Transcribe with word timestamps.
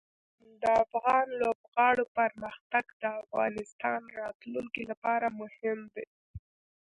د 0.61 0.63
افغان 0.83 1.25
لوبغاړو 1.41 2.03
پرمختګ 2.17 2.85
د 3.01 3.03
افغانستان 3.21 4.01
راتلونکې 4.19 4.83
لپاره 4.91 5.27
مهم 5.39 5.79
دی. 5.95 6.07